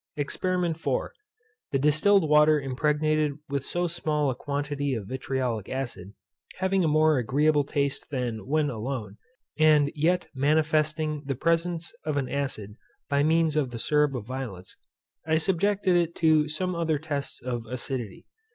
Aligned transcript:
EXPERIMENT 0.17 0.77
IV. 0.77 1.09
The 1.71 1.77
distilled 1.77 2.27
water 2.27 2.59
impregnated 2.59 3.33
with 3.49 3.63
so 3.63 3.85
small 3.85 4.31
a 4.31 4.35
quantity 4.35 4.95
of 4.95 5.05
vitriolic 5.05 5.69
acid, 5.69 6.13
having 6.55 6.83
a 6.83 6.87
more 6.87 7.19
agreeable 7.19 7.63
taste 7.63 8.09
than 8.09 8.47
when 8.47 8.71
alone, 8.71 9.17
and 9.59 9.91
yet 9.93 10.27
manifesting 10.33 11.21
the 11.25 11.35
presence 11.35 11.93
of 12.03 12.17
an 12.17 12.29
acid 12.29 12.77
by 13.09 13.21
means 13.21 13.55
of 13.55 13.69
the 13.69 13.77
syrup 13.77 14.15
of 14.15 14.25
violets; 14.25 14.75
I 15.27 15.37
subjected 15.37 15.95
it 15.95 16.15
to 16.15 16.49
some 16.49 16.73
other 16.73 16.97
tests 16.97 17.39
of 17.39 17.67
acidity. 17.67 18.25